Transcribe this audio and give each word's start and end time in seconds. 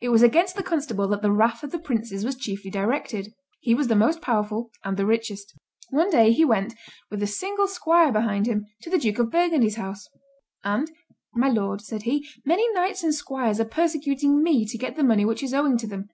It 0.00 0.08
was 0.08 0.24
against 0.24 0.56
the 0.56 0.64
constable 0.64 1.06
that 1.06 1.22
the 1.22 1.30
wrath 1.30 1.62
of 1.62 1.70
the 1.70 1.78
princes 1.78 2.24
was 2.24 2.34
chiefly 2.34 2.68
directed. 2.68 3.32
He 3.60 3.76
was 3.76 3.86
the 3.86 3.94
most 3.94 4.20
powerful 4.20 4.72
and 4.82 4.96
the 4.96 5.06
richest. 5.06 5.56
One 5.90 6.10
day 6.10 6.32
he 6.32 6.44
went, 6.44 6.74
with 7.12 7.22
a 7.22 7.28
single 7.28 7.68
squire 7.68 8.10
behind 8.10 8.46
him, 8.46 8.66
to 8.80 8.90
the 8.90 8.98
Duke 8.98 9.20
of 9.20 9.30
Burgundy's 9.30 9.76
house; 9.76 10.08
and, 10.64 10.90
"My 11.32 11.48
lord," 11.48 11.80
said 11.80 12.02
he, 12.02 12.26
"many 12.44 12.68
knights 12.72 13.04
and 13.04 13.14
squires 13.14 13.60
are 13.60 13.64
persecuting 13.64 14.42
me 14.42 14.64
to 14.66 14.76
get 14.78 14.96
the 14.96 15.04
money 15.04 15.24
which 15.24 15.44
is 15.44 15.54
owing 15.54 15.78
to 15.78 15.86
them. 15.86 16.08